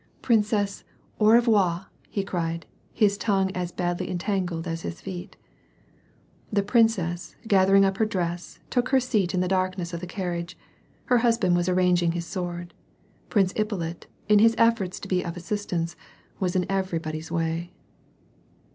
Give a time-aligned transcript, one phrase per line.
[0.19, 0.83] ^ Princesse,
[1.19, 5.37] au revoir,^^ he cried, his tongue as badly en tangled as his feet.
[6.51, 10.57] The princess gathering up her dress, took her seat in the darkness of the carriage;
[11.05, 12.73] her husband w;us arranging his sword;
[13.29, 15.95] Prince Ippolit, in his efforts to be of assistance,
[16.39, 17.71] was in everybody's way.